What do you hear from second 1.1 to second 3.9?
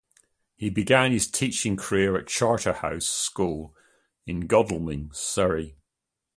his teaching career at Charterhouse School